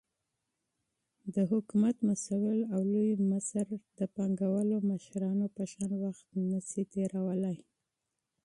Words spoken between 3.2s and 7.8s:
مشر دپانگوالو مشرانو په شان وخت نسي تيرولاى،